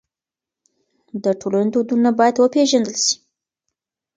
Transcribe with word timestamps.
د 1.23 1.25
ټولني 1.39 1.69
دودونه 1.73 2.09
بايد 2.19 2.35
وپېژندل 2.37 2.95
سي. 3.05 3.15